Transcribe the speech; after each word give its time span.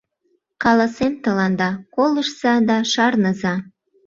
—Каласем 0.63 1.13
тыланда: 1.23 1.69
колыштса 1.95 2.53
да 2.67 2.77
шарныза! 2.91 3.53